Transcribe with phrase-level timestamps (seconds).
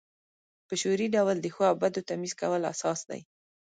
[0.67, 3.21] په شعوري ډول د ښو او بدو تمیز کول اساس دی.